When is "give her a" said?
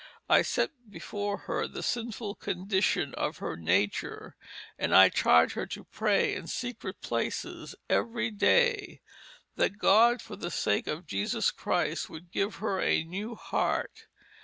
12.31-13.03